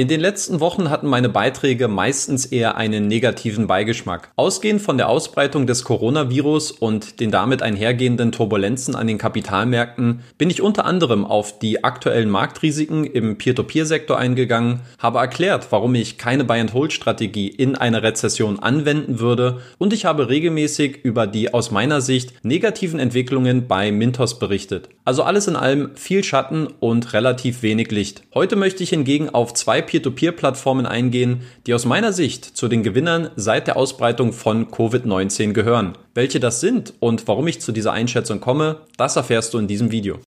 In 0.00 0.08
den 0.08 0.20
letzten 0.20 0.60
Wochen 0.60 0.88
hatten 0.88 1.08
meine 1.08 1.28
Beiträge 1.28 1.86
meistens 1.86 2.46
eher 2.46 2.78
einen 2.78 3.06
negativen 3.06 3.66
Beigeschmack. 3.66 4.30
Ausgehend 4.34 4.80
von 4.80 4.96
der 4.96 5.10
Ausbreitung 5.10 5.66
des 5.66 5.84
Coronavirus 5.84 6.70
und 6.70 7.20
den 7.20 7.30
damit 7.30 7.60
einhergehenden 7.60 8.32
Turbulenzen 8.32 8.94
an 8.94 9.08
den 9.08 9.18
Kapitalmärkten 9.18 10.20
bin 10.38 10.48
ich 10.48 10.62
unter 10.62 10.86
anderem 10.86 11.26
auf 11.26 11.58
die 11.58 11.84
aktuellen 11.84 12.30
Marktrisiken 12.30 13.04
im 13.04 13.36
Peer-to-Peer-Sektor 13.36 14.16
eingegangen, 14.16 14.80
habe 14.98 15.18
erklärt, 15.18 15.66
warum 15.68 15.94
ich 15.94 16.16
keine 16.16 16.44
Buy-and-Hold-Strategie 16.44 17.48
in 17.48 17.76
einer 17.76 18.02
Rezession 18.02 18.58
anwenden 18.58 19.20
würde 19.20 19.60
und 19.76 19.92
ich 19.92 20.06
habe 20.06 20.30
regelmäßig 20.30 21.04
über 21.04 21.26
die 21.26 21.52
aus 21.52 21.70
meiner 21.70 22.00
Sicht 22.00 22.42
negativen 22.42 23.00
Entwicklungen 23.00 23.68
bei 23.68 23.92
Mintos 23.92 24.38
berichtet. 24.38 24.88
Also 25.04 25.24
alles 25.24 25.46
in 25.46 25.56
allem 25.56 25.90
viel 25.94 26.24
Schatten 26.24 26.68
und 26.78 27.12
relativ 27.12 27.62
wenig 27.62 27.90
Licht. 27.90 28.22
Heute 28.32 28.56
möchte 28.56 28.82
ich 28.82 28.90
hingegen 28.90 29.28
auf 29.28 29.52
zwei 29.52 29.82
Peer-to-Peer-Plattformen 29.90 30.86
eingehen, 30.86 31.42
die 31.66 31.74
aus 31.74 31.84
meiner 31.84 32.12
Sicht 32.12 32.44
zu 32.44 32.68
den 32.68 32.84
Gewinnern 32.84 33.30
seit 33.34 33.66
der 33.66 33.76
Ausbreitung 33.76 34.32
von 34.32 34.68
Covid-19 34.68 35.52
gehören. 35.52 35.98
Welche 36.14 36.38
das 36.38 36.60
sind 36.60 36.94
und 37.00 37.26
warum 37.26 37.48
ich 37.48 37.60
zu 37.60 37.72
dieser 37.72 37.92
Einschätzung 37.92 38.40
komme, 38.40 38.82
das 38.96 39.16
erfährst 39.16 39.52
du 39.52 39.58
in 39.58 39.66
diesem 39.66 39.90
Video. 39.90 40.20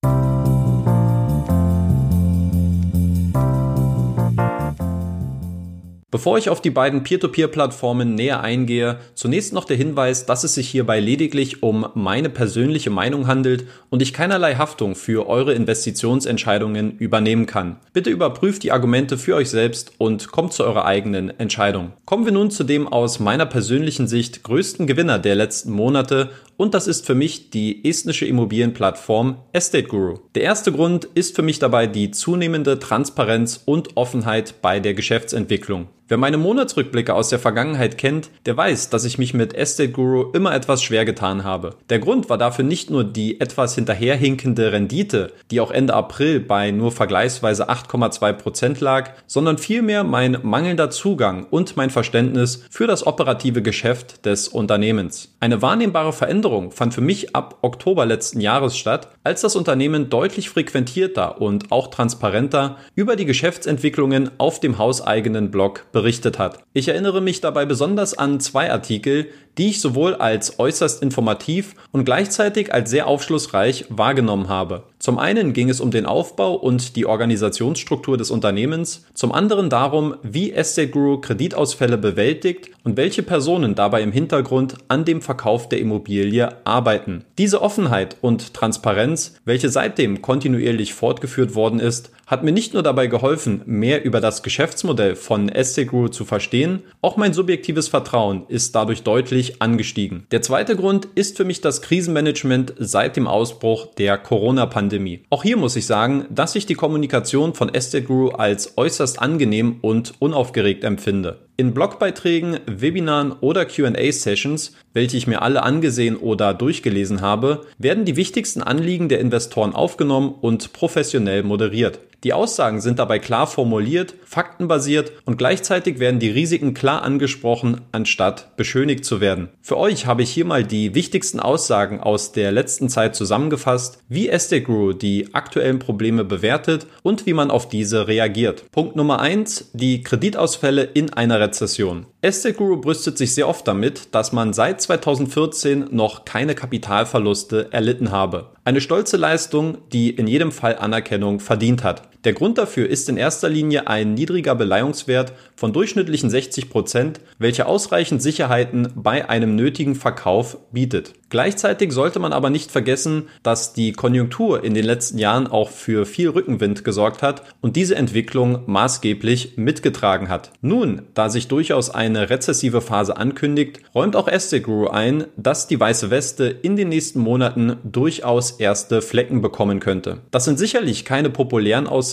Bevor 6.13 6.37
ich 6.37 6.51
auf 6.51 6.61
die 6.61 6.69
beiden 6.69 7.01
Peer-to-Peer-Plattformen 7.01 8.13
näher 8.13 8.41
eingehe, 8.41 8.99
zunächst 9.15 9.51
noch 9.51 9.65
der 9.65 9.77
Hinweis, 9.77 10.27
dass 10.27 10.43
es 10.43 10.53
sich 10.53 10.69
hierbei 10.69 10.99
lediglich 10.99 11.63
um 11.63 11.87
meine 11.95 12.29
persönliche 12.29 12.91
Meinung 12.91 13.25
handelt 13.25 13.65
und 13.89 13.99
ich 14.03 14.13
keinerlei 14.13 14.53
Haftung 14.53 14.93
für 14.93 15.27
eure 15.27 15.55
Investitionsentscheidungen 15.55 16.99
übernehmen 16.99 17.47
kann. 17.47 17.77
Bitte 17.93 18.11
überprüft 18.11 18.61
die 18.61 18.71
Argumente 18.71 19.17
für 19.17 19.33
euch 19.33 19.49
selbst 19.49 19.93
und 19.97 20.31
kommt 20.31 20.53
zu 20.53 20.63
eurer 20.63 20.85
eigenen 20.85 21.31
Entscheidung. 21.39 21.93
Kommen 22.05 22.25
wir 22.25 22.31
nun 22.31 22.51
zu 22.51 22.63
dem 22.63 22.87
aus 22.87 23.19
meiner 23.19 23.47
persönlichen 23.47 24.07
Sicht 24.07 24.43
größten 24.43 24.85
Gewinner 24.85 25.17
der 25.17 25.33
letzten 25.33 25.71
Monate 25.71 26.29
und 26.57 26.73
das 26.73 26.87
ist 26.87 27.05
für 27.05 27.15
mich 27.15 27.49
die 27.49 27.87
estnische 27.87 28.25
Immobilienplattform 28.25 29.37
Estate 29.51 29.87
Guru. 29.87 30.19
Der 30.35 30.43
erste 30.43 30.71
Grund 30.71 31.05
ist 31.13 31.35
für 31.35 31.41
mich 31.41 31.59
dabei 31.59 31.87
die 31.87 32.11
zunehmende 32.11 32.79
Transparenz 32.79 33.61
und 33.65 33.97
Offenheit 33.97 34.61
bei 34.61 34.79
der 34.79 34.93
Geschäftsentwicklung. 34.93 35.87
Wer 36.09 36.17
meine 36.17 36.37
Monatsrückblicke 36.37 37.13
aus 37.13 37.29
der 37.29 37.39
Vergangenheit 37.39 37.97
kennt, 37.97 38.29
der 38.45 38.57
weiß, 38.57 38.89
dass 38.89 39.05
ich 39.05 39.17
mich 39.17 39.33
mit 39.33 39.55
Estate 39.55 39.89
Guru 39.89 40.31
immer 40.33 40.53
etwas 40.53 40.83
schwer 40.83 41.05
getan 41.05 41.45
habe. 41.45 41.77
Der 41.89 41.99
Grund 41.99 42.29
war 42.29 42.37
dafür 42.37 42.65
nicht 42.65 42.89
nur 42.89 43.05
die 43.05 43.39
etwas 43.39 43.73
hinterherhinkende 43.73 44.73
Rendite, 44.73 45.31
die 45.49 45.61
auch 45.61 45.71
Ende 45.71 45.93
April 45.93 46.41
bei 46.41 46.71
nur 46.71 46.91
vergleichsweise 46.91 47.69
8,2 47.69 48.33
Prozent 48.33 48.81
lag, 48.81 49.11
sondern 49.27 49.57
vielmehr 49.57 50.03
mein 50.03 50.37
mangelnder 50.43 50.89
Zugang 50.89 51.47
und 51.49 51.77
mein 51.77 51.89
Verständnis 51.89 52.65
für 52.69 52.85
das 52.85 53.07
operative 53.07 53.61
Geschäft 53.61 54.25
des 54.25 54.49
Unternehmens. 54.49 55.33
Eine 55.39 55.61
wahrnehmbare 55.61 56.11
Veränderung 56.11 56.42
fand 56.71 56.93
für 56.93 57.01
mich 57.01 57.35
ab 57.35 57.57
Oktober 57.61 58.05
letzten 58.05 58.39
Jahres 58.39 58.77
statt, 58.77 59.12
als 59.23 59.41
das 59.41 59.55
Unternehmen 59.55 60.09
deutlich 60.09 60.49
frequentierter 60.49 61.41
und 61.41 61.71
auch 61.71 61.87
transparenter 61.87 62.77
über 62.95 63.15
die 63.15 63.25
Geschäftsentwicklungen 63.25 64.31
auf 64.37 64.59
dem 64.59 64.77
hauseigenen 64.77 65.51
Blog 65.51 65.85
berichtet 65.91 66.39
hat. 66.39 66.59
Ich 66.73 66.87
erinnere 66.87 67.21
mich 67.21 67.41
dabei 67.41 67.65
besonders 67.65 68.17
an 68.17 68.39
zwei 68.39 68.71
Artikel, 68.71 69.27
die 69.57 69.69
ich 69.69 69.81
sowohl 69.81 70.15
als 70.15 70.59
äußerst 70.59 71.01
informativ 71.03 71.75
und 71.91 72.05
gleichzeitig 72.05 72.73
als 72.73 72.89
sehr 72.89 73.07
aufschlussreich 73.07 73.85
wahrgenommen 73.89 74.49
habe. 74.49 74.83
Zum 74.99 75.19
einen 75.19 75.53
ging 75.53 75.69
es 75.69 75.81
um 75.81 75.91
den 75.91 76.05
Aufbau 76.05 76.55
und 76.55 76.95
die 76.95 77.05
Organisationsstruktur 77.05 78.17
des 78.17 78.31
Unternehmens, 78.31 79.05
zum 79.13 79.31
anderen 79.31 79.69
darum, 79.69 80.15
wie 80.23 80.51
Estate 80.53 80.89
Guru 80.89 81.19
Kreditausfälle 81.19 81.97
bewältigt 81.97 82.71
und 82.83 82.97
welche 82.97 83.21
Personen 83.21 83.75
dabei 83.75 84.01
im 84.01 84.11
Hintergrund 84.11 84.75
an 84.87 85.05
dem 85.05 85.21
Verkauf 85.21 85.69
der 85.69 85.79
Immobilie 85.79 86.49
arbeiten. 86.63 87.25
Diese 87.37 87.61
Offenheit 87.61 88.17
und 88.21 88.53
Transparenz, 88.53 89.12
welche 89.45 89.69
seitdem 89.69 90.21
kontinuierlich 90.21 90.93
fortgeführt 90.93 91.55
worden 91.55 91.79
ist, 91.79 92.11
hat 92.25 92.43
mir 92.43 92.51
nicht 92.51 92.73
nur 92.73 92.83
dabei 92.83 93.07
geholfen, 93.07 93.61
mehr 93.65 94.03
über 94.03 94.21
das 94.21 94.43
Geschäftsmodell 94.43 95.15
von 95.15 95.51
Guru 95.87 96.07
zu 96.07 96.25
verstehen, 96.25 96.81
auch 97.01 97.17
mein 97.17 97.33
subjektives 97.33 97.89
Vertrauen 97.89 98.43
ist 98.47 98.73
dadurch 98.75 99.03
deutlich 99.03 99.61
angestiegen. 99.61 100.25
Der 100.31 100.41
zweite 100.41 100.75
Grund 100.75 101.07
ist 101.15 101.37
für 101.37 101.45
mich 101.45 101.61
das 101.61 101.81
Krisenmanagement 101.81 102.73
seit 102.79 103.17
dem 103.17 103.27
Ausbruch 103.27 103.87
der 103.95 104.17
Corona-Pandemie. 104.17 105.23
Auch 105.29 105.43
hier 105.43 105.57
muss 105.57 105.75
ich 105.75 105.85
sagen, 105.85 106.25
dass 106.29 106.55
ich 106.55 106.65
die 106.65 106.75
Kommunikation 106.75 107.53
von 107.53 107.71
Guru 108.05 108.29
als 108.29 108.77
äußerst 108.77 109.21
angenehm 109.21 109.77
und 109.81 110.13
unaufgeregt 110.19 110.83
empfinde. 110.83 111.42
In 111.55 111.75
Blogbeiträgen, 111.75 112.59
Webinaren 112.65 113.31
oder 113.31 113.65
QA-Sessions, 113.65 114.75
welche 114.93 115.17
ich 115.17 115.27
mir 115.27 115.43
alle 115.43 115.61
angesehen 115.61 116.17
oder 116.17 116.55
durchgelesen 116.55 117.21
habe, 117.21 117.67
werden 117.77 118.05
die 118.05 118.15
wichtigsten 118.15 118.63
Anliegen 118.63 119.07
der 119.07 119.19
Investoren 119.19 119.75
aufgenommen 119.75 120.33
und 120.41 120.73
professionell 120.73 121.43
moderiert. 121.43 121.99
Die 122.23 122.31
Aussagen 122.31 122.79
sind 122.79 122.99
dabei 122.99 123.19
klar 123.19 123.47
formuliert, 123.47 124.15
faktenbasiert 124.23 125.11
und 125.25 125.37
gleichzeitig 125.37 125.99
werden 125.99 126.21
die 126.21 126.29
Risiken 126.29 126.73
klar 126.73 127.01
angesprochen, 127.01 127.81
anstatt 127.91 128.55
beschönigt 128.55 129.03
zu 129.03 129.19
werden. 129.19 129.49
Für 129.61 129.77
euch 129.77 130.05
habe 130.05 130.23
ich 130.23 130.29
hier 130.29 130.45
mal 130.45 130.63
die 130.63 130.95
wichtigsten 130.95 131.41
Aussagen 131.41 131.99
aus 131.99 132.31
der 132.31 132.53
letzten 132.53 132.87
Zeit 132.87 133.15
zusammengefasst, 133.15 133.99
wie 134.07 134.29
Estate 134.29 134.95
die 134.95 135.33
aktuellen 135.33 135.79
Probleme 135.79 136.23
bewertet 136.23 136.87
und 137.01 137.25
wie 137.25 137.33
man 137.33 137.51
auf 137.51 137.67
diese 137.67 138.07
reagiert. 138.07 138.71
Punkt 138.71 138.95
Nummer 138.95 139.19
eins: 139.19 139.69
Die 139.73 140.01
Kreditausfälle 140.01 140.83
in 140.83 141.11
einer 141.11 141.41
Rezession. 141.41 142.05
Estate 142.21 142.77
brüstet 142.77 143.17
sich 143.17 143.35
sehr 143.35 143.49
oft 143.49 143.67
damit, 143.67 144.15
dass 144.15 144.31
man 144.31 144.53
seit 144.53 144.81
2014 144.81 145.87
noch 145.91 146.23
keine 146.23 146.55
Kapitalverluste 146.55 147.67
erlitten 147.73 148.11
habe. 148.11 148.51
Eine 148.63 148.79
stolze 148.79 149.17
Leistung, 149.17 149.79
die 149.91 150.09
in 150.09 150.27
jedem 150.27 150.53
Fall 150.53 150.77
Anerkennung 150.77 151.41
verdient 151.41 151.83
hat. 151.83 152.12
Der 152.23 152.31
Grund 152.31 152.57
dafür 152.57 152.89
ist 152.89 153.09
in 153.09 153.17
erster 153.17 153.49
Linie 153.49 153.87
ein 153.87 154.13
niedriger 154.13 154.55
Beleihungswert 154.55 155.33
von 155.57 155.73
durchschnittlichen 155.73 156.29
60 156.29 156.69
Prozent, 156.69 157.19
welcher 157.37 157.67
ausreichend 157.67 158.21
Sicherheiten 158.21 158.87
bei 158.95 159.29
einem 159.29 159.57
nötigen 159.57 159.95
Verkauf 159.95 160.57
bietet. 160.71 161.13
Gleichzeitig 161.29 161.91
sollte 161.91 162.19
man 162.19 162.31
aber 162.31 162.49
nicht 162.49 162.71
vergessen, 162.71 163.23
dass 163.41 163.73
die 163.73 163.91
Konjunktur 163.91 164.63
in 164.63 164.73
den 164.73 164.85
letzten 164.85 165.17
Jahren 165.17 165.47
auch 165.47 165.69
für 165.69 166.05
viel 166.05 166.29
Rückenwind 166.29 166.85
gesorgt 166.85 167.23
hat 167.23 167.43
und 167.59 167.75
diese 167.75 167.95
Entwicklung 167.95 168.63
maßgeblich 168.67 169.57
mitgetragen 169.57 170.29
hat. 170.29 170.51
Nun, 170.61 171.01
da 171.15 171.29
sich 171.29 171.47
durchaus 171.47 171.89
eine 171.89 172.29
rezessive 172.29 172.81
Phase 172.81 173.17
ankündigt, 173.17 173.79
räumt 173.95 174.15
auch 174.15 174.27
Estate 174.27 174.61
Guru 174.61 174.89
ein, 174.89 175.25
dass 175.35 175.67
die 175.67 175.79
weiße 175.79 176.11
Weste 176.11 176.45
in 176.45 176.75
den 176.75 176.89
nächsten 176.89 177.19
Monaten 177.19 177.77
durchaus 177.83 178.51
erste 178.51 179.01
Flecken 179.01 179.41
bekommen 179.41 179.79
könnte. 179.79 180.19
Das 180.29 180.45
sind 180.45 180.59
sicherlich 180.59 181.03
keine 181.03 181.31
populären 181.31 181.87
Aussagen, 181.87 182.12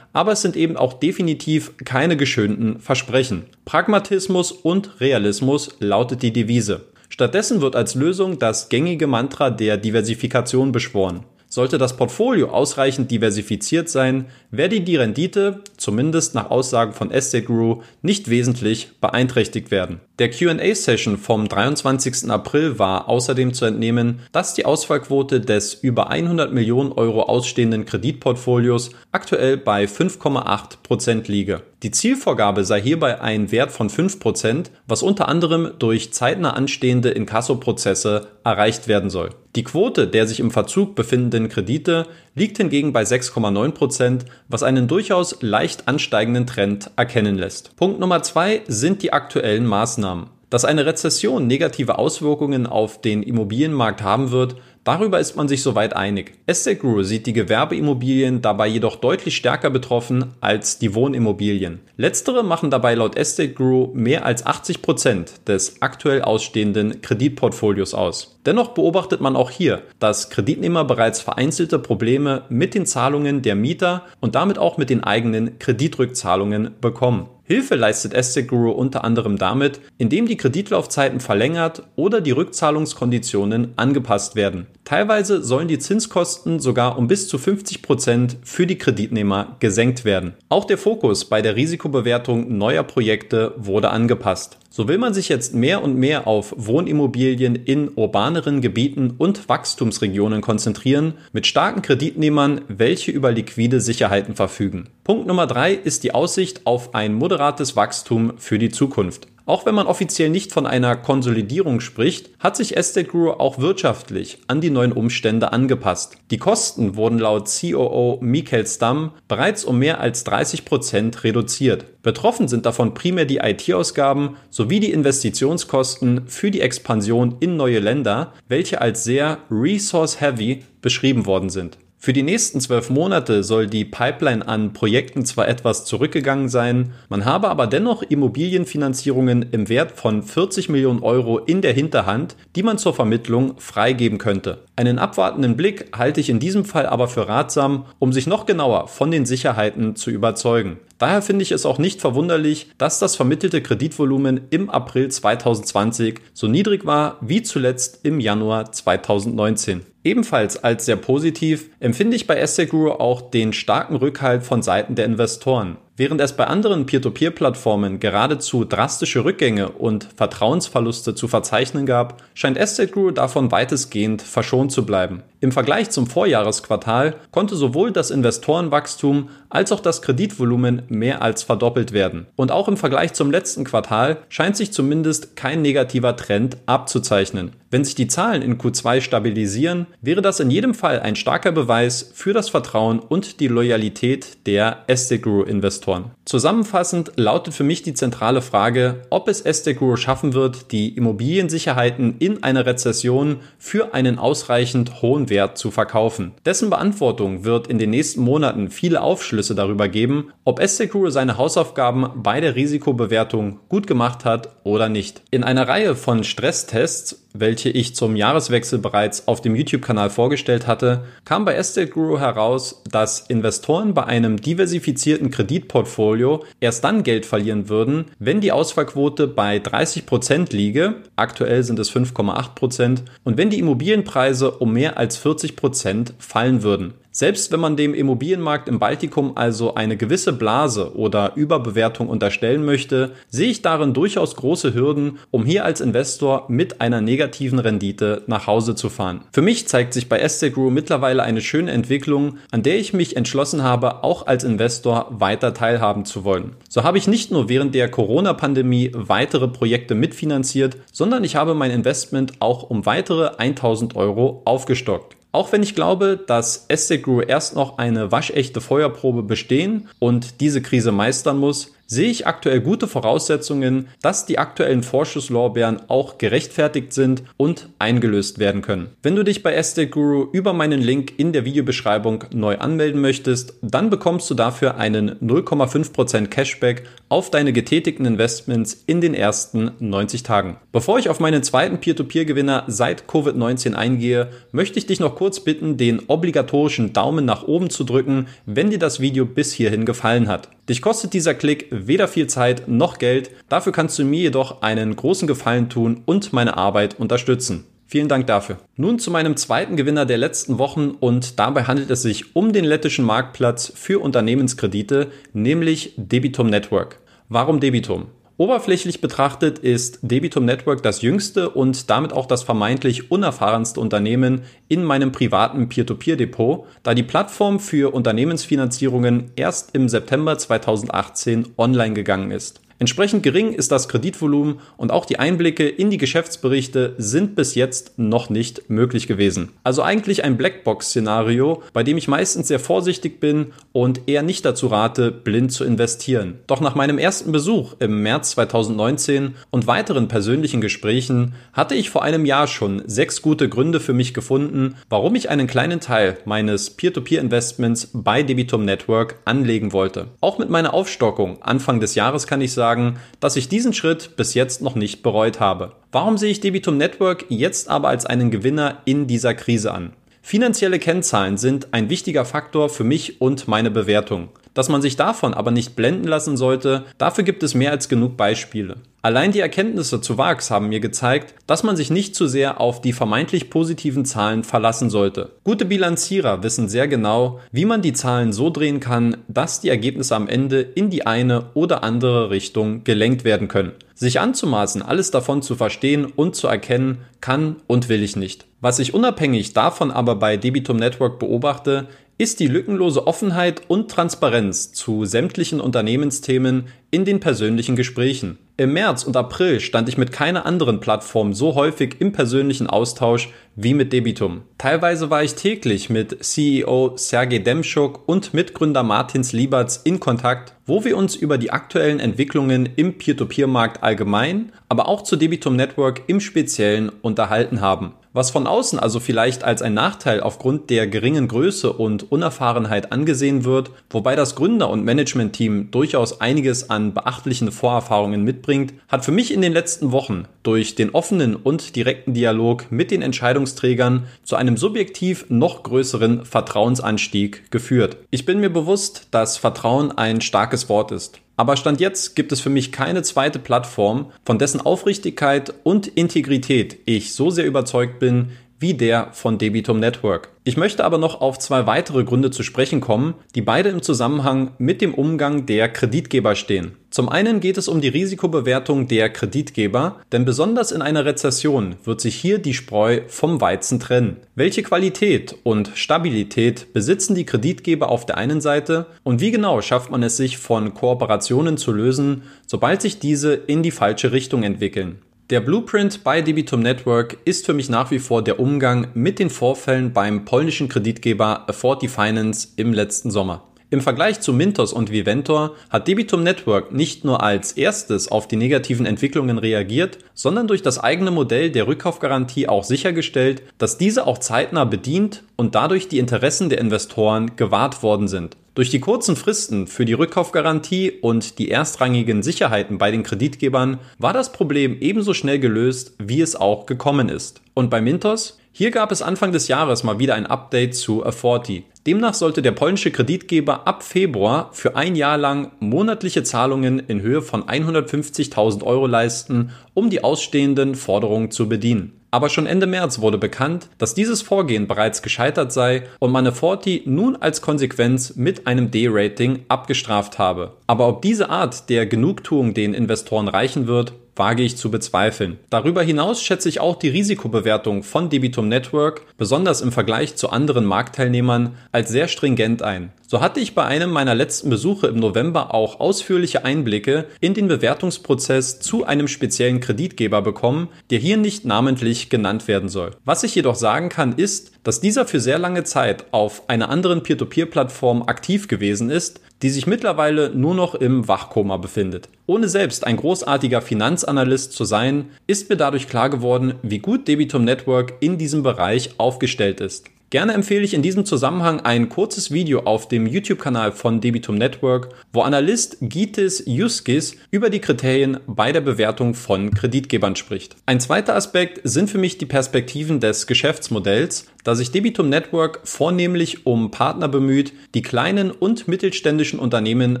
aber 0.12 0.32
es 0.32 0.42
sind 0.42 0.56
eben 0.56 0.76
auch 0.76 0.94
definitiv 0.94 1.76
keine 1.84 2.16
geschönten 2.16 2.80
Versprechen. 2.80 3.44
Pragmatismus 3.64 4.52
und 4.52 5.00
Realismus 5.00 5.76
lautet 5.80 6.22
die 6.22 6.32
Devise. 6.32 6.86
Stattdessen 7.08 7.60
wird 7.60 7.76
als 7.76 7.94
Lösung 7.94 8.38
das 8.38 8.70
gängige 8.70 9.06
Mantra 9.06 9.50
der 9.50 9.76
Diversifikation 9.76 10.72
beschworen. 10.72 11.24
Sollte 11.54 11.76
das 11.76 11.98
Portfolio 11.98 12.48
ausreichend 12.48 13.10
diversifiziert 13.10 13.90
sein, 13.90 14.24
werde 14.50 14.80
die 14.80 14.96
Rendite, 14.96 15.60
zumindest 15.76 16.34
nach 16.34 16.48
Aussagen 16.48 16.94
von 16.94 17.10
Estate 17.10 17.44
Guru, 17.44 17.82
nicht 18.00 18.30
wesentlich 18.30 18.92
beeinträchtigt 19.02 19.70
werden. 19.70 20.00
Der 20.18 20.30
QA-Session 20.30 21.18
vom 21.18 21.48
23. 21.48 22.30
April 22.30 22.78
war 22.78 23.06
außerdem 23.06 23.52
zu 23.52 23.66
entnehmen, 23.66 24.20
dass 24.32 24.54
die 24.54 24.64
Ausfallquote 24.64 25.42
des 25.42 25.74
über 25.74 26.08
100 26.08 26.54
Millionen 26.54 26.90
Euro 26.90 27.24
ausstehenden 27.24 27.84
Kreditportfolios 27.84 28.92
aktuell 29.10 29.58
bei 29.58 29.84
5,8 29.84 30.78
Prozent 30.82 31.28
liege. 31.28 31.60
Die 31.82 31.90
Zielvorgabe 31.90 32.64
sei 32.64 32.80
hierbei 32.80 33.20
ein 33.20 33.50
Wert 33.50 33.72
von 33.72 33.90
5 33.90 34.20
Prozent, 34.20 34.70
was 34.86 35.02
unter 35.02 35.26
anderem 35.28 35.72
durch 35.80 36.12
zeitnah 36.12 36.52
anstehende 36.52 37.10
Inkassoprozesse 37.10 38.28
erreicht 38.44 38.86
werden 38.86 39.10
soll. 39.10 39.30
Die 39.56 39.64
Quote 39.64 40.06
der 40.06 40.28
sich 40.28 40.38
im 40.38 40.52
Verzug 40.52 40.94
befindenden 40.94 41.48
Kredite 41.48 42.06
liegt 42.36 42.58
hingegen 42.58 42.92
bei 42.92 43.02
6,9 43.02 43.72
Prozent, 43.72 44.26
was 44.48 44.62
einen 44.62 44.86
durchaus 44.86 45.38
leicht 45.40 45.88
ansteigenden 45.88 46.46
Trend 46.46 46.92
erkennen 46.94 47.36
lässt. 47.36 47.74
Punkt 47.74 47.98
Nummer 47.98 48.22
zwei 48.22 48.62
sind 48.68 49.02
die 49.02 49.12
aktuellen 49.12 49.66
Maßnahmen. 49.66 50.28
Dass 50.50 50.64
eine 50.64 50.86
Rezession 50.86 51.46
negative 51.46 51.98
Auswirkungen 51.98 52.66
auf 52.66 53.00
den 53.00 53.22
Immobilienmarkt 53.22 54.02
haben 54.02 54.30
wird, 54.30 54.54
Darüber 54.84 55.20
ist 55.20 55.36
man 55.36 55.46
sich 55.46 55.62
soweit 55.62 55.94
einig. 55.94 56.32
Estate 56.46 56.76
Guru 56.76 57.04
sieht 57.04 57.26
die 57.26 57.32
Gewerbeimmobilien 57.32 58.42
dabei 58.42 58.66
jedoch 58.66 58.96
deutlich 58.96 59.36
stärker 59.36 59.70
betroffen 59.70 60.34
als 60.40 60.80
die 60.80 60.96
Wohnimmobilien. 60.96 61.78
Letztere 61.96 62.42
machen 62.42 62.70
dabei 62.70 62.96
laut 62.96 63.16
Estate 63.16 63.52
Guru 63.52 63.90
mehr 63.94 64.26
als 64.26 64.44
80 64.44 64.82
Prozent 64.82 65.32
des 65.46 65.80
aktuell 65.82 66.22
ausstehenden 66.22 67.00
Kreditportfolios 67.00 67.94
aus. 67.94 68.40
Dennoch 68.44 68.70
beobachtet 68.70 69.20
man 69.20 69.36
auch 69.36 69.50
hier, 69.50 69.82
dass 70.00 70.30
Kreditnehmer 70.30 70.84
bereits 70.84 71.20
vereinzelte 71.20 71.78
Probleme 71.78 72.42
mit 72.48 72.74
den 72.74 72.84
Zahlungen 72.84 73.42
der 73.42 73.54
Mieter 73.54 74.02
und 74.20 74.34
damit 74.34 74.58
auch 74.58 74.78
mit 74.78 74.90
den 74.90 75.04
eigenen 75.04 75.60
Kreditrückzahlungen 75.60 76.72
bekommen. 76.80 77.28
Hilfe 77.44 77.74
leistet 77.74 78.14
Estate 78.14 78.46
Guru 78.46 78.70
unter 78.70 79.04
anderem 79.04 79.36
damit, 79.36 79.80
indem 79.98 80.26
die 80.26 80.36
Kreditlaufzeiten 80.36 81.20
verlängert 81.20 81.82
oder 81.96 82.20
die 82.20 82.30
Rückzahlungskonditionen 82.30 83.72
angepasst 83.76 84.36
werden. 84.36 84.66
Teilweise 84.84 85.42
sollen 85.42 85.68
die 85.68 85.78
Zinskosten 85.78 86.60
sogar 86.60 86.96
um 86.98 87.08
bis 87.08 87.28
zu 87.28 87.38
50 87.38 87.82
Prozent 87.82 88.36
für 88.42 88.66
die 88.66 88.78
Kreditnehmer 88.78 89.56
gesenkt 89.58 90.04
werden. 90.04 90.34
Auch 90.48 90.64
der 90.64 90.78
Fokus 90.78 91.24
bei 91.24 91.42
der 91.42 91.56
Risikobewertung 91.56 92.56
neuer 92.56 92.84
Projekte 92.84 93.54
wurde 93.56 93.90
angepasst. 93.90 94.58
So 94.74 94.88
will 94.88 94.96
man 94.96 95.12
sich 95.12 95.28
jetzt 95.28 95.52
mehr 95.52 95.82
und 95.82 95.98
mehr 95.98 96.26
auf 96.26 96.54
Wohnimmobilien 96.56 97.56
in 97.56 97.90
urbaneren 97.94 98.62
Gebieten 98.62 99.12
und 99.18 99.46
Wachstumsregionen 99.46 100.40
konzentrieren, 100.40 101.12
mit 101.34 101.46
starken 101.46 101.82
Kreditnehmern, 101.82 102.62
welche 102.68 103.10
über 103.10 103.32
liquide 103.32 103.82
Sicherheiten 103.82 104.34
verfügen. 104.34 104.88
Punkt 105.04 105.26
Nummer 105.26 105.46
drei 105.46 105.74
ist 105.74 106.04
die 106.04 106.14
Aussicht 106.14 106.62
auf 106.64 106.94
ein 106.94 107.12
moderates 107.12 107.76
Wachstum 107.76 108.32
für 108.38 108.58
die 108.58 108.70
Zukunft. 108.70 109.28
Auch 109.44 109.66
wenn 109.66 109.74
man 109.74 109.86
offiziell 109.86 110.30
nicht 110.30 110.52
von 110.52 110.66
einer 110.66 110.96
Konsolidierung 110.96 111.80
spricht, 111.80 112.30
hat 112.38 112.56
sich 112.56 112.76
Estate 112.76 113.08
Guru 113.08 113.32
auch 113.32 113.58
wirtschaftlich 113.58 114.38
an 114.46 114.60
die 114.60 114.70
neuen 114.70 114.92
Umstände 114.92 115.52
angepasst. 115.52 116.16
Die 116.30 116.38
Kosten 116.38 116.94
wurden 116.94 117.18
laut 117.18 117.50
COO 117.60 118.18
Michael 118.20 118.66
Stamm 118.66 119.12
bereits 119.26 119.64
um 119.64 119.78
mehr 119.78 120.00
als 120.00 120.22
30 120.24 120.64
Prozent 120.64 121.24
reduziert. 121.24 122.02
Betroffen 122.02 122.46
sind 122.46 122.66
davon 122.66 122.94
primär 122.94 123.24
die 123.24 123.38
IT-Ausgaben 123.38 124.36
sowie 124.50 124.80
die 124.80 124.92
Investitionskosten 124.92 126.28
für 126.28 126.50
die 126.50 126.60
Expansion 126.60 127.36
in 127.40 127.56
neue 127.56 127.80
Länder, 127.80 128.32
welche 128.48 128.80
als 128.80 129.04
sehr 129.04 129.38
resource-heavy 129.50 130.64
beschrieben 130.80 131.26
worden 131.26 131.50
sind. 131.50 131.78
Für 132.04 132.12
die 132.12 132.24
nächsten 132.24 132.58
zwölf 132.58 132.90
Monate 132.90 133.44
soll 133.44 133.68
die 133.68 133.84
Pipeline 133.84 134.48
an 134.48 134.72
Projekten 134.72 135.24
zwar 135.24 135.46
etwas 135.46 135.84
zurückgegangen 135.84 136.48
sein, 136.48 136.94
man 137.08 137.24
habe 137.24 137.48
aber 137.48 137.68
dennoch 137.68 138.02
Immobilienfinanzierungen 138.02 139.46
im 139.52 139.68
Wert 139.68 139.92
von 139.92 140.24
40 140.24 140.68
Millionen 140.68 141.04
Euro 141.04 141.38
in 141.38 141.62
der 141.62 141.72
Hinterhand, 141.72 142.34
die 142.56 142.64
man 142.64 142.76
zur 142.76 142.92
Vermittlung 142.92 143.54
freigeben 143.58 144.18
könnte. 144.18 144.64
Einen 144.74 144.98
abwartenden 144.98 145.54
Blick 145.54 145.94
halte 145.94 146.20
ich 146.20 146.30
in 146.30 146.40
diesem 146.40 146.64
Fall 146.64 146.86
aber 146.86 147.06
für 147.06 147.28
ratsam, 147.28 147.84
um 147.98 148.12
sich 148.12 148.26
noch 148.26 148.46
genauer 148.46 148.88
von 148.88 149.10
den 149.10 149.26
Sicherheiten 149.26 149.96
zu 149.96 150.10
überzeugen. 150.10 150.78
Daher 150.96 151.20
finde 151.20 151.42
ich 151.42 151.52
es 151.52 151.66
auch 151.66 151.76
nicht 151.76 152.00
verwunderlich, 152.00 152.70
dass 152.78 152.98
das 152.98 153.14
vermittelte 153.14 153.60
Kreditvolumen 153.60 154.42
im 154.48 154.70
April 154.70 155.10
2020 155.10 156.20
so 156.32 156.48
niedrig 156.48 156.86
war 156.86 157.18
wie 157.20 157.42
zuletzt 157.42 158.00
im 158.04 158.18
Januar 158.18 158.72
2019. 158.72 159.82
Ebenfalls 160.04 160.64
als 160.64 160.86
sehr 160.86 160.96
positiv 160.96 161.68
empfinde 161.78 162.16
ich 162.16 162.26
bei 162.26 162.36
Esteguru 162.36 162.92
auch 162.92 163.20
den 163.20 163.52
starken 163.52 163.96
Rückhalt 163.96 164.42
von 164.42 164.62
Seiten 164.62 164.94
der 164.94 165.04
Investoren. 165.04 165.76
Während 165.94 166.22
es 166.22 166.32
bei 166.32 166.46
anderen 166.46 166.86
Peer-to-Peer-Plattformen 166.86 168.00
geradezu 168.00 168.64
drastische 168.64 169.26
Rückgänge 169.26 169.68
und 169.68 170.08
Vertrauensverluste 170.16 171.14
zu 171.14 171.28
verzeichnen 171.28 171.84
gab, 171.84 172.22
scheint 172.32 172.56
Estate 172.56 172.90
Guru 172.90 173.10
davon 173.10 173.52
weitestgehend 173.52 174.22
verschont 174.22 174.72
zu 174.72 174.86
bleiben. 174.86 175.22
Im 175.40 175.52
Vergleich 175.52 175.90
zum 175.90 176.06
Vorjahresquartal 176.06 177.16
konnte 177.30 177.56
sowohl 177.56 177.92
das 177.92 178.10
Investorenwachstum 178.10 179.28
als 179.50 179.70
auch 179.70 179.80
das 179.80 180.00
Kreditvolumen 180.00 180.82
mehr 180.88 181.20
als 181.20 181.42
verdoppelt 181.42 181.92
werden. 181.92 182.26
Und 182.36 182.52
auch 182.52 182.68
im 182.68 182.78
Vergleich 182.78 183.12
zum 183.12 183.30
letzten 183.30 183.64
Quartal 183.64 184.18
scheint 184.30 184.56
sich 184.56 184.72
zumindest 184.72 185.36
kein 185.36 185.60
negativer 185.60 186.16
Trend 186.16 186.56
abzuzeichnen. 186.64 187.52
Wenn 187.72 187.84
sich 187.84 187.96
die 187.96 188.06
Zahlen 188.06 188.42
in 188.42 188.58
Q2 188.58 189.00
stabilisieren, 189.00 189.88
wäre 190.00 190.22
das 190.22 190.38
in 190.38 190.50
jedem 190.50 190.74
Fall 190.74 191.00
ein 191.00 191.16
starker 191.16 191.50
Beweis 191.50 192.12
für 192.14 192.32
das 192.32 192.50
Vertrauen 192.50 193.00
und 193.00 193.40
die 193.40 193.48
Loyalität 193.48 194.46
der 194.46 194.84
Estate 194.86 195.20
Guru 195.20 195.42
Investoren. 195.42 195.72
Investoren. 195.72 196.10
Zusammenfassend 196.24 197.12
lautet 197.16 197.54
für 197.54 197.64
mich 197.64 197.82
die 197.82 197.94
zentrale 197.94 198.42
Frage, 198.42 199.02
ob 199.10 199.28
es 199.28 199.40
Estate 199.40 199.76
Guru 199.76 199.96
schaffen 199.96 200.34
wird, 200.34 200.70
die 200.70 200.94
Immobiliensicherheiten 200.96 202.16
in 202.18 202.42
einer 202.42 202.64
Rezession 202.64 203.38
für 203.58 203.92
einen 203.94 204.18
ausreichend 204.18 205.02
hohen 205.02 205.30
Wert 205.30 205.58
zu 205.58 205.70
verkaufen. 205.70 206.32
Dessen 206.44 206.70
Beantwortung 206.70 207.44
wird 207.44 207.66
in 207.66 207.78
den 207.78 207.90
nächsten 207.90 208.22
Monaten 208.22 208.70
viele 208.70 209.02
Aufschlüsse 209.02 209.54
darüber 209.54 209.88
geben, 209.88 210.32
ob 210.44 210.60
Estate 210.60 210.90
Guru 210.90 211.10
seine 211.10 211.38
Hausaufgaben 211.38 212.22
bei 212.22 212.40
der 212.40 212.54
Risikobewertung 212.54 213.58
gut 213.68 213.86
gemacht 213.86 214.24
hat 214.24 214.56
oder 214.64 214.88
nicht. 214.88 215.22
In 215.30 215.42
einer 215.42 215.66
Reihe 215.66 215.96
von 215.96 216.22
Stresstests 216.22 217.26
welche 217.34 217.70
ich 217.70 217.94
zum 217.94 218.16
Jahreswechsel 218.16 218.78
bereits 218.78 219.28
auf 219.28 219.40
dem 219.40 219.54
YouTube-Kanal 219.54 220.10
vorgestellt 220.10 220.66
hatte, 220.66 221.04
kam 221.24 221.44
bei 221.44 221.54
Estate 221.54 221.88
Guru 221.88 222.18
heraus, 222.18 222.82
dass 222.90 223.20
Investoren 223.20 223.94
bei 223.94 224.04
einem 224.04 224.40
diversifizierten 224.40 225.30
Kreditportfolio 225.30 226.44
erst 226.60 226.84
dann 226.84 227.02
Geld 227.02 227.26
verlieren 227.26 227.68
würden, 227.68 228.06
wenn 228.18 228.40
die 228.40 228.52
Ausfallquote 228.52 229.26
bei 229.26 229.58
30 229.58 230.06
Prozent 230.06 230.52
liege, 230.52 230.96
aktuell 231.16 231.62
sind 231.62 231.78
es 231.78 231.90
5,8%, 231.90 232.54
Prozent, 232.54 233.02
und 233.24 233.36
wenn 233.36 233.50
die 233.50 233.58
Immobilienpreise 233.58 234.50
um 234.50 234.72
mehr 234.72 234.98
als 234.98 235.16
40 235.16 235.56
Prozent 235.56 236.14
fallen 236.18 236.62
würden. 236.62 236.94
Selbst 237.14 237.52
wenn 237.52 237.60
man 237.60 237.76
dem 237.76 237.92
Immobilienmarkt 237.92 238.70
im 238.70 238.78
Baltikum 238.78 239.32
also 239.36 239.74
eine 239.74 239.98
gewisse 239.98 240.32
Blase 240.32 240.96
oder 240.96 241.32
Überbewertung 241.36 242.08
unterstellen 242.08 242.64
möchte, 242.64 243.12
sehe 243.28 243.50
ich 243.50 243.60
darin 243.60 243.92
durchaus 243.92 244.34
große 244.34 244.72
Hürden, 244.72 245.18
um 245.30 245.44
hier 245.44 245.66
als 245.66 245.82
Investor 245.82 246.46
mit 246.48 246.80
einer 246.80 247.02
negativen 247.02 247.58
Rendite 247.58 248.22
nach 248.28 248.46
Hause 248.46 248.74
zu 248.74 248.88
fahren. 248.88 249.24
Für 249.30 249.42
mich 249.42 249.68
zeigt 249.68 249.92
sich 249.92 250.08
bei 250.08 250.20
Estate 250.20 250.58
mittlerweile 250.58 251.22
eine 251.22 251.42
schöne 251.42 251.70
Entwicklung, 251.70 252.38
an 252.50 252.62
der 252.62 252.78
ich 252.78 252.94
mich 252.94 253.14
entschlossen 253.14 253.62
habe, 253.62 254.02
auch 254.04 254.26
als 254.26 254.42
Investor 254.42 255.08
weiter 255.10 255.52
teilhaben 255.52 256.06
zu 256.06 256.24
wollen. 256.24 256.56
So 256.70 256.82
habe 256.82 256.96
ich 256.96 257.08
nicht 257.08 257.30
nur 257.30 257.50
während 257.50 257.74
der 257.74 257.90
Corona-Pandemie 257.90 258.90
weitere 258.94 259.48
Projekte 259.48 259.94
mitfinanziert, 259.94 260.78
sondern 260.92 261.24
ich 261.24 261.36
habe 261.36 261.54
mein 261.54 261.70
Investment 261.72 262.32
auch 262.40 262.62
um 262.62 262.86
weitere 262.86 263.36
1000 263.36 263.96
Euro 263.96 264.40
aufgestockt. 264.46 265.16
Auch 265.32 265.50
wenn 265.50 265.62
ich 265.62 265.74
glaube, 265.74 266.22
dass 266.26 266.66
Estate 266.68 267.00
Guru 267.00 267.22
erst 267.22 267.56
noch 267.56 267.78
eine 267.78 268.12
waschechte 268.12 268.60
Feuerprobe 268.60 269.22
bestehen 269.22 269.88
und 269.98 270.40
diese 270.42 270.60
Krise 270.60 270.92
meistern 270.92 271.38
muss, 271.38 271.72
sehe 271.92 272.10
ich 272.10 272.26
aktuell 272.26 272.60
gute 272.60 272.88
Voraussetzungen, 272.88 273.88
dass 274.00 274.24
die 274.24 274.38
aktuellen 274.38 274.82
Vorschusslorbeeren 274.82 275.90
auch 275.90 276.16
gerechtfertigt 276.16 276.94
sind 276.94 277.22
und 277.36 277.68
eingelöst 277.78 278.38
werden 278.38 278.62
können. 278.62 278.88
Wenn 279.02 279.14
du 279.14 279.22
dich 279.22 279.42
bei 279.42 279.52
Estate 279.52 279.88
Guru 279.88 280.26
über 280.32 280.54
meinen 280.54 280.80
Link 280.80 281.12
in 281.18 281.34
der 281.34 281.44
Videobeschreibung 281.44 282.24
neu 282.32 282.56
anmelden 282.56 283.02
möchtest, 283.02 283.58
dann 283.60 283.90
bekommst 283.90 284.30
du 284.30 284.34
dafür 284.34 284.78
einen 284.78 285.18
0,5% 285.20 286.28
Cashback 286.28 286.84
auf 287.10 287.28
deine 287.28 287.52
getätigten 287.52 288.06
Investments 288.06 288.84
in 288.86 289.02
den 289.02 289.12
ersten 289.12 289.72
90 289.78 290.22
Tagen. 290.22 290.56
Bevor 290.72 290.98
ich 290.98 291.10
auf 291.10 291.20
meinen 291.20 291.42
zweiten 291.42 291.76
Peer-to-Peer-Gewinner 291.76 292.64
seit 292.68 293.04
Covid-19 293.04 293.74
eingehe, 293.74 294.30
möchte 294.50 294.78
ich 294.78 294.86
dich 294.86 294.98
noch 294.98 295.14
kurz 295.14 295.40
bitten, 295.40 295.76
den 295.76 296.00
obligatorischen 296.06 296.94
Daumen 296.94 297.26
nach 297.26 297.42
oben 297.42 297.68
zu 297.68 297.84
drücken, 297.84 298.28
wenn 298.46 298.70
dir 298.70 298.78
das 298.78 299.00
Video 299.00 299.26
bis 299.26 299.52
hierhin 299.52 299.84
gefallen 299.84 300.28
hat. 300.28 300.48
Dich 300.68 300.80
kostet 300.80 301.12
dieser 301.12 301.34
Klick 301.34 301.66
weder 301.70 302.06
viel 302.06 302.28
Zeit 302.28 302.68
noch 302.68 302.98
Geld, 302.98 303.30
dafür 303.48 303.72
kannst 303.72 303.98
du 303.98 304.04
mir 304.04 304.20
jedoch 304.20 304.62
einen 304.62 304.94
großen 304.94 305.26
Gefallen 305.26 305.68
tun 305.68 306.02
und 306.06 306.32
meine 306.32 306.56
Arbeit 306.56 307.00
unterstützen. 307.00 307.64
Vielen 307.88 308.08
Dank 308.08 308.26
dafür. 308.26 308.58
Nun 308.76 308.98
zu 308.98 309.10
meinem 309.10 309.36
zweiten 309.36 309.76
Gewinner 309.76 310.06
der 310.06 310.18
letzten 310.18 310.58
Wochen 310.58 310.92
und 310.92 311.38
dabei 311.38 311.64
handelt 311.64 311.90
es 311.90 312.02
sich 312.02 312.36
um 312.36 312.52
den 312.52 312.64
lettischen 312.64 313.04
Marktplatz 313.04 313.72
für 313.74 313.98
Unternehmenskredite, 314.00 315.10
nämlich 315.32 315.94
Debitum 315.96 316.48
Network. 316.48 317.00
Warum 317.28 317.60
Debitum? 317.60 318.06
Oberflächlich 318.38 319.02
betrachtet 319.02 319.58
ist 319.58 319.98
Debitum 320.02 320.46
Network 320.46 320.82
das 320.82 321.02
jüngste 321.02 321.50
und 321.50 321.90
damit 321.90 322.14
auch 322.14 322.24
das 322.24 322.42
vermeintlich 322.42 323.10
unerfahrenste 323.10 323.78
Unternehmen 323.78 324.42
in 324.68 324.84
meinem 324.84 325.12
privaten 325.12 325.68
Peer-to-Peer-Depot, 325.68 326.66
da 326.82 326.94
die 326.94 327.02
Plattform 327.02 327.60
für 327.60 327.92
Unternehmensfinanzierungen 327.92 329.32
erst 329.36 329.74
im 329.74 329.88
September 329.88 330.38
2018 330.38 331.48
online 331.58 331.92
gegangen 331.92 332.30
ist. 332.30 332.61
Entsprechend 332.78 333.22
gering 333.22 333.52
ist 333.52 333.72
das 333.72 333.88
Kreditvolumen 333.88 334.60
und 334.76 334.90
auch 334.90 335.04
die 335.04 335.18
Einblicke 335.18 335.68
in 335.68 335.90
die 335.90 335.98
Geschäftsberichte 335.98 336.94
sind 336.98 337.34
bis 337.34 337.54
jetzt 337.54 337.98
noch 337.98 338.30
nicht 338.30 338.68
möglich 338.70 339.06
gewesen. 339.06 339.50
Also 339.64 339.82
eigentlich 339.82 340.24
ein 340.24 340.36
Blackbox-Szenario, 340.36 341.62
bei 341.72 341.82
dem 341.82 341.98
ich 341.98 342.08
meistens 342.08 342.48
sehr 342.48 342.58
vorsichtig 342.58 343.20
bin 343.20 343.52
und 343.72 344.08
eher 344.08 344.22
nicht 344.22 344.44
dazu 344.44 344.66
rate, 344.68 345.10
blind 345.10 345.52
zu 345.52 345.64
investieren. 345.64 346.40
Doch 346.46 346.60
nach 346.60 346.74
meinem 346.74 346.98
ersten 346.98 347.32
Besuch 347.32 347.74
im 347.78 348.02
März 348.02 348.30
2019 348.32 349.34
und 349.50 349.66
weiteren 349.66 350.08
persönlichen 350.08 350.60
Gesprächen 350.60 351.34
hatte 351.52 351.74
ich 351.74 351.90
vor 351.90 352.02
einem 352.02 352.24
Jahr 352.24 352.46
schon 352.46 352.82
sechs 352.86 353.22
gute 353.22 353.48
Gründe 353.48 353.80
für 353.80 353.92
mich 353.92 354.14
gefunden, 354.14 354.76
warum 354.88 355.14
ich 355.14 355.30
einen 355.30 355.46
kleinen 355.46 355.80
Teil 355.80 356.18
meines 356.24 356.70
Peer-to-Peer-Investments 356.70 357.90
bei 357.92 358.22
Debitum 358.22 358.64
Network 358.64 359.16
anlegen 359.24 359.72
wollte. 359.72 360.08
Auch 360.20 360.38
mit 360.38 360.50
meiner 360.50 360.74
Aufstockung 360.74 361.42
Anfang 361.42 361.80
des 361.80 361.94
Jahres 361.94 362.26
kann 362.26 362.40
ich 362.40 362.52
sagen, 362.52 362.61
sagen, 362.62 363.00
dass 363.18 363.34
ich 363.34 363.48
diesen 363.48 363.72
Schritt 363.72 364.14
bis 364.14 364.34
jetzt 364.34 364.62
noch 364.62 364.76
nicht 364.76 365.02
bereut 365.02 365.40
habe. 365.40 365.72
Warum 365.90 366.16
sehe 366.16 366.30
ich 366.30 366.38
Debitum 366.38 366.76
Network 366.76 367.24
jetzt 367.28 367.68
aber 367.68 367.88
als 367.88 368.06
einen 368.06 368.30
Gewinner 368.30 368.78
in 368.84 369.08
dieser 369.08 369.34
Krise 369.34 369.74
an? 369.74 369.94
Finanzielle 370.22 370.78
Kennzahlen 370.78 371.38
sind 371.38 371.74
ein 371.74 371.90
wichtiger 371.90 372.24
Faktor 372.24 372.68
für 372.68 372.84
mich 372.84 373.20
und 373.20 373.48
meine 373.48 373.72
Bewertung. 373.72 374.28
Dass 374.54 374.68
man 374.68 374.80
sich 374.80 374.94
davon 374.94 375.34
aber 375.34 375.50
nicht 375.50 375.74
blenden 375.74 376.06
lassen 376.06 376.36
sollte, 376.36 376.84
dafür 376.98 377.24
gibt 377.24 377.42
es 377.42 377.54
mehr 377.54 377.72
als 377.72 377.88
genug 377.88 378.16
Beispiele. 378.16 378.76
Allein 379.04 379.32
die 379.32 379.40
Erkenntnisse 379.40 380.00
zu 380.00 380.16
VAX 380.16 380.52
haben 380.52 380.68
mir 380.68 380.78
gezeigt, 380.78 381.34
dass 381.48 381.64
man 381.64 381.76
sich 381.76 381.90
nicht 381.90 382.14
zu 382.14 382.28
sehr 382.28 382.60
auf 382.60 382.80
die 382.80 382.92
vermeintlich 382.92 383.50
positiven 383.50 384.04
Zahlen 384.04 384.44
verlassen 384.44 384.90
sollte. 384.90 385.32
Gute 385.42 385.64
Bilanzierer 385.64 386.44
wissen 386.44 386.68
sehr 386.68 386.86
genau, 386.86 387.40
wie 387.50 387.64
man 387.64 387.82
die 387.82 387.94
Zahlen 387.94 388.32
so 388.32 388.48
drehen 388.48 388.78
kann, 388.78 389.16
dass 389.26 389.60
die 389.60 389.70
Ergebnisse 389.70 390.14
am 390.14 390.28
Ende 390.28 390.60
in 390.60 390.88
die 390.88 391.04
eine 391.04 391.46
oder 391.54 391.82
andere 391.82 392.30
Richtung 392.30 392.84
gelenkt 392.84 393.24
werden 393.24 393.48
können. 393.48 393.72
Sich 393.96 394.20
anzumaßen, 394.20 394.82
alles 394.82 395.10
davon 395.10 395.42
zu 395.42 395.56
verstehen 395.56 396.04
und 396.04 396.36
zu 396.36 396.46
erkennen, 396.46 396.98
kann 397.20 397.56
und 397.66 397.88
will 397.88 398.04
ich 398.04 398.14
nicht. 398.14 398.46
Was 398.60 398.78
ich 398.78 398.94
unabhängig 398.94 399.52
davon 399.52 399.90
aber 399.90 400.14
bei 400.14 400.36
Debitum 400.36 400.76
Network 400.76 401.18
beobachte, 401.18 401.88
ist 402.18 402.38
die 402.38 402.46
lückenlose 402.46 403.08
Offenheit 403.08 403.62
und 403.66 403.90
Transparenz 403.90 404.72
zu 404.72 405.04
sämtlichen 405.06 405.60
Unternehmensthemen 405.60 406.68
in 406.92 407.04
den 407.04 407.18
persönlichen 407.18 407.74
Gesprächen. 407.74 408.38
Im 408.62 408.74
März 408.74 409.02
und 409.02 409.16
April 409.16 409.58
stand 409.58 409.88
ich 409.88 409.98
mit 409.98 410.12
keiner 410.12 410.46
anderen 410.46 410.78
Plattform 410.78 411.32
so 411.32 411.56
häufig 411.56 411.96
im 411.98 412.12
persönlichen 412.12 412.68
Austausch 412.68 413.30
wie 413.56 413.74
mit 413.74 413.92
Debitum. 413.92 414.42
Teilweise 414.56 415.10
war 415.10 415.24
ich 415.24 415.34
täglich 415.34 415.90
mit 415.90 416.22
CEO 416.24 416.92
Sergei 416.96 417.40
Demschuk 417.40 418.06
und 418.06 418.34
Mitgründer 418.34 418.84
Martins 418.84 419.32
Lieberts 419.32 419.78
in 419.78 419.98
Kontakt, 419.98 420.54
wo 420.64 420.84
wir 420.84 420.96
uns 420.96 421.16
über 421.16 421.38
die 421.38 421.50
aktuellen 421.50 421.98
Entwicklungen 421.98 422.68
im 422.76 422.98
Peer-to-Peer-Markt 422.98 423.82
allgemein, 423.82 424.52
aber 424.68 424.86
auch 424.86 425.02
zu 425.02 425.16
Debitum 425.16 425.56
Network 425.56 426.02
im 426.06 426.20
Speziellen 426.20 426.88
unterhalten 427.02 427.60
haben. 427.60 427.94
Was 428.14 428.30
von 428.30 428.46
außen 428.46 428.78
also 428.78 429.00
vielleicht 429.00 429.42
als 429.42 429.62
ein 429.62 429.72
Nachteil 429.72 430.20
aufgrund 430.20 430.68
der 430.68 430.86
geringen 430.86 431.28
Größe 431.28 431.72
und 431.72 432.12
Unerfahrenheit 432.12 432.92
angesehen 432.92 433.46
wird, 433.46 433.70
wobei 433.88 434.16
das 434.16 434.34
Gründer- 434.34 434.68
und 434.68 434.84
Managementteam 434.84 435.70
durchaus 435.70 436.20
einiges 436.20 436.68
an 436.68 436.92
beachtlichen 436.92 437.50
Vorerfahrungen 437.50 438.22
mitbringt, 438.22 438.74
hat 438.88 439.06
für 439.06 439.12
mich 439.12 439.32
in 439.32 439.40
den 439.40 439.54
letzten 439.54 439.92
Wochen 439.92 440.26
durch 440.42 440.74
den 440.74 440.90
offenen 440.90 441.34
und 441.34 441.74
direkten 441.74 442.12
Dialog 442.12 442.70
mit 442.70 442.90
den 442.90 443.00
Entscheidungsträgern 443.00 444.06
zu 444.24 444.36
einem 444.36 444.58
subjektiv 444.58 445.24
noch 445.30 445.62
größeren 445.62 446.26
Vertrauensanstieg 446.26 447.50
geführt. 447.50 447.96
Ich 448.10 448.26
bin 448.26 448.40
mir 448.40 448.50
bewusst, 448.50 449.08
dass 449.10 449.38
Vertrauen 449.38 449.90
ein 449.90 450.20
starkes 450.20 450.68
Wort 450.68 450.92
ist. 450.92 451.21
Aber 451.36 451.56
Stand 451.56 451.80
jetzt 451.80 452.14
gibt 452.14 452.32
es 452.32 452.40
für 452.40 452.50
mich 452.50 452.72
keine 452.72 453.02
zweite 453.02 453.38
Plattform, 453.38 454.12
von 454.24 454.38
dessen 454.38 454.60
Aufrichtigkeit 454.60 455.54
und 455.62 455.86
Integrität 455.86 456.78
ich 456.84 457.14
so 457.14 457.30
sehr 457.30 457.46
überzeugt 457.46 457.98
bin 457.98 458.32
wie 458.62 458.74
der 458.74 459.08
von 459.12 459.36
Debitum 459.36 459.80
Network. 459.80 460.30
Ich 460.44 460.56
möchte 460.56 460.84
aber 460.84 460.98
noch 460.98 461.20
auf 461.20 461.38
zwei 461.38 461.66
weitere 461.66 462.02
Gründe 462.04 462.30
zu 462.30 462.42
sprechen 462.42 462.80
kommen, 462.80 463.14
die 463.34 463.42
beide 463.42 463.68
im 463.68 463.82
Zusammenhang 463.82 464.52
mit 464.58 464.80
dem 464.80 464.94
Umgang 464.94 465.46
der 465.46 465.68
Kreditgeber 465.68 466.34
stehen. 466.34 466.72
Zum 466.90 467.08
einen 467.08 467.40
geht 467.40 467.58
es 467.58 467.68
um 467.68 467.80
die 467.80 467.88
Risikobewertung 467.88 468.88
der 468.88 469.10
Kreditgeber, 469.10 470.00
denn 470.10 470.24
besonders 470.24 470.72
in 470.72 470.82
einer 470.82 471.04
Rezession 471.04 471.76
wird 471.84 472.00
sich 472.00 472.16
hier 472.16 472.38
die 472.38 472.54
Spreu 472.54 473.02
vom 473.08 473.40
Weizen 473.40 473.80
trennen. 473.80 474.16
Welche 474.34 474.62
Qualität 474.62 475.36
und 475.42 475.70
Stabilität 475.74 476.72
besitzen 476.72 477.14
die 477.14 477.26
Kreditgeber 477.26 477.88
auf 477.88 478.04
der 478.06 478.18
einen 478.18 478.40
Seite 478.40 478.86
und 479.04 479.20
wie 479.20 479.30
genau 479.30 479.60
schafft 479.60 479.90
man 479.90 480.02
es 480.02 480.16
sich 480.16 480.38
von 480.38 480.74
Kooperationen 480.74 481.56
zu 481.56 481.72
lösen, 481.72 482.22
sobald 482.46 482.82
sich 482.82 482.98
diese 482.98 483.34
in 483.34 483.62
die 483.62 483.70
falsche 483.70 484.12
Richtung 484.12 484.42
entwickeln? 484.42 484.98
Der 485.32 485.40
Blueprint 485.40 486.04
bei 486.04 486.20
Debitum 486.20 486.60
Network 486.60 487.16
ist 487.24 487.46
für 487.46 487.54
mich 487.54 487.70
nach 487.70 487.90
wie 487.90 488.00
vor 488.00 488.22
der 488.22 488.38
Umgang 488.38 488.88
mit 488.92 489.18
den 489.18 489.30
Vorfällen 489.30 489.94
beim 489.94 490.26
polnischen 490.26 490.68
Kreditgeber 490.68 491.46
Forty 491.48 491.88
Finance 491.88 492.48
im 492.56 492.74
letzten 492.74 493.10
Sommer. 493.10 493.42
Im 493.70 493.80
Vergleich 493.80 494.20
zu 494.20 494.34
Mintos 494.34 494.74
und 494.74 494.92
Viventor 494.92 495.56
hat 495.70 495.88
Debitum 495.88 496.22
Network 496.22 496.72
nicht 496.72 497.06
nur 497.06 497.22
als 497.22 497.52
erstes 497.52 498.12
auf 498.12 498.28
die 498.28 498.36
negativen 498.36 498.84
Entwicklungen 498.84 499.38
reagiert, 499.38 499.96
sondern 500.12 500.48
durch 500.48 500.60
das 500.60 500.78
eigene 500.78 501.10
Modell 501.10 501.50
der 501.50 501.66
Rückkaufgarantie 501.66 502.46
auch 502.46 502.64
sichergestellt, 502.64 503.42
dass 503.56 503.78
diese 503.78 504.06
auch 504.06 504.18
zeitnah 504.18 504.66
bedient 504.66 505.22
und 505.36 505.54
dadurch 505.54 505.88
die 505.88 505.98
Interessen 505.98 506.50
der 506.50 506.58
Investoren 506.58 507.36
gewahrt 507.36 507.82
worden 507.82 508.06
sind. 508.06 508.36
Durch 508.54 508.68
die 508.68 508.80
kurzen 508.80 509.16
Fristen 509.16 509.66
für 509.66 509.86
die 509.86 509.94
Rückkaufgarantie 509.94 510.90
und 511.00 511.38
die 511.38 511.50
erstrangigen 511.50 512.22
Sicherheiten 512.22 512.76
bei 512.76 512.90
den 512.90 513.02
Kreditgebern 513.02 513.78
war 513.98 514.12
das 514.12 514.30
Problem 514.30 514.76
ebenso 514.78 515.14
schnell 515.14 515.38
gelöst, 515.38 515.94
wie 515.98 516.20
es 516.20 516.36
auch 516.36 516.66
gekommen 516.66 517.08
ist. 517.08 517.40
Und 517.54 517.70
bei 517.70 517.80
Mintos? 517.80 518.38
Hier 518.52 518.70
gab 518.70 518.92
es 518.92 519.00
Anfang 519.00 519.32
des 519.32 519.48
Jahres 519.48 519.84
mal 519.84 519.98
wieder 519.98 520.16
ein 520.16 520.26
Update 520.26 520.74
zu 520.74 521.02
A40. 521.02 521.62
Demnach 521.86 522.12
sollte 522.12 522.42
der 522.42 522.52
polnische 522.52 522.90
Kreditgeber 522.90 523.66
ab 523.66 523.82
Februar 523.82 524.50
für 524.52 524.76
ein 524.76 524.96
Jahr 524.96 525.16
lang 525.16 525.52
monatliche 525.58 526.22
Zahlungen 526.22 526.78
in 526.78 527.00
Höhe 527.00 527.22
von 527.22 527.44
150.000 527.44 528.62
Euro 528.64 528.86
leisten, 528.86 529.52
um 529.72 529.88
die 529.88 530.04
ausstehenden 530.04 530.74
Forderungen 530.74 531.30
zu 531.30 531.48
bedienen. 531.48 532.01
Aber 532.12 532.28
schon 532.28 532.44
Ende 532.44 532.66
März 532.66 533.00
wurde 533.00 533.16
bekannt, 533.16 533.68
dass 533.78 533.94
dieses 533.94 534.20
Vorgehen 534.20 534.68
bereits 534.68 535.00
gescheitert 535.00 535.50
sei 535.50 535.84
und 535.98 536.12
Maneforti 536.12 536.82
nun 536.84 537.16
als 537.16 537.40
Konsequenz 537.40 538.16
mit 538.16 538.46
einem 538.46 538.70
D-Rating 538.70 539.46
abgestraft 539.48 540.18
habe. 540.18 540.52
Aber 540.66 540.88
ob 540.88 541.00
diese 541.00 541.30
Art 541.30 541.70
der 541.70 541.86
Genugtuung 541.86 542.52
den 542.52 542.74
Investoren 542.74 543.28
reichen 543.28 543.66
wird, 543.66 543.94
wage 544.14 544.42
ich 544.42 544.58
zu 544.58 544.70
bezweifeln. 544.70 545.38
Darüber 545.48 545.82
hinaus 545.82 546.22
schätze 546.22 546.50
ich 546.50 546.60
auch 546.60 546.76
die 546.76 546.90
Risikobewertung 546.90 547.82
von 547.82 548.10
Debitum 548.10 548.46
Network, 548.46 549.06
besonders 549.16 549.62
im 549.62 549.72
Vergleich 549.72 550.16
zu 550.16 550.28
anderen 550.28 550.66
Marktteilnehmern, 550.66 551.56
als 551.72 551.88
sehr 551.88 552.08
stringent 552.08 552.62
ein. 552.62 552.92
So 553.12 553.20
hatte 553.20 553.40
ich 553.40 553.54
bei 553.54 553.66
einem 553.66 553.90
meiner 553.90 554.14
letzten 554.14 554.48
Besuche 554.48 554.86
im 554.86 554.96
November 554.96 555.52
auch 555.52 555.80
ausführliche 555.80 556.46
Einblicke 556.46 557.04
in 557.20 557.34
den 557.34 557.46
Bewertungsprozess 557.46 558.58
zu 558.58 558.86
einem 558.86 559.06
speziellen 559.06 559.60
Kreditgeber 559.60 560.22
bekommen, 560.22 560.70
der 560.88 560.98
hier 560.98 561.18
nicht 561.18 561.44
namentlich 561.44 562.08
genannt 562.08 562.48
werden 562.48 562.70
soll. 562.70 562.92
Was 563.04 563.22
ich 563.22 563.34
jedoch 563.34 563.54
sagen 563.54 563.90
kann, 563.90 564.14
ist, 564.14 564.52
dass 564.62 564.80
dieser 564.80 565.04
für 565.04 565.20
sehr 565.20 565.38
lange 565.38 565.64
Zeit 565.64 566.06
auf 566.12 566.48
einer 566.48 566.70
anderen 566.70 567.02
Peer-to-Peer-Plattform 567.02 568.04
aktiv 568.04 568.48
gewesen 568.48 568.88
ist, 568.88 569.20
die 569.42 569.50
sich 569.50 569.66
mittlerweile 569.66 570.30
nur 570.34 570.54
noch 570.54 570.74
im 570.74 571.06
Wachkoma 571.06 571.58
befindet. 571.58 572.08
Ohne 572.24 572.48
selbst 572.48 572.86
ein 572.86 572.96
großartiger 572.96 573.60
Finanzanalyst 573.60 574.54
zu 574.54 574.64
sein, 574.64 575.10
ist 575.26 575.50
mir 575.50 575.56
dadurch 575.56 575.86
klar 575.86 576.08
geworden, 576.08 576.54
wie 576.62 576.78
gut 576.78 577.06
Debitum 577.08 577.44
Network 577.44 577.92
in 578.00 578.16
diesem 578.16 578.42
Bereich 578.42 578.94
aufgestellt 578.96 579.60
ist. 579.60 579.90
Gerne 580.12 580.34
empfehle 580.34 580.62
ich 580.62 580.74
in 580.74 580.82
diesem 580.82 581.06
Zusammenhang 581.06 581.60
ein 581.60 581.88
kurzes 581.88 582.30
Video 582.30 582.64
auf 582.64 582.86
dem 582.86 583.06
YouTube-Kanal 583.06 583.72
von 583.72 584.02
Debitum 584.02 584.34
Network, 584.34 584.90
wo 585.10 585.22
Analyst 585.22 585.78
Gitis 585.80 586.42
Juskis 586.44 587.16
über 587.30 587.48
die 587.48 587.60
Kriterien 587.60 588.20
bei 588.26 588.52
der 588.52 588.60
Bewertung 588.60 589.14
von 589.14 589.54
Kreditgebern 589.54 590.14
spricht. 590.14 590.54
Ein 590.66 590.80
zweiter 590.80 591.16
Aspekt 591.16 591.62
sind 591.64 591.88
für 591.88 591.96
mich 591.96 592.18
die 592.18 592.26
Perspektiven 592.26 593.00
des 593.00 593.26
Geschäftsmodells, 593.26 594.26
da 594.44 594.54
sich 594.54 594.70
Debitum 594.70 595.08
Network 595.08 595.60
vornehmlich 595.64 596.46
um 596.46 596.70
Partner 596.70 597.08
bemüht, 597.08 597.52
die 597.74 597.82
kleinen 597.82 598.30
und 598.30 598.68
mittelständischen 598.68 599.38
Unternehmen 599.38 600.00